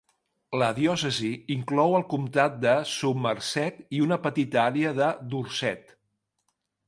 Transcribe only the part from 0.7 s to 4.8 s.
diòcesi inclou el comtat de Somerset i una petita